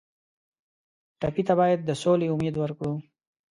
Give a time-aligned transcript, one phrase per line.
[1.19, 2.93] ټپي ته باید د سولې امید ورکړو.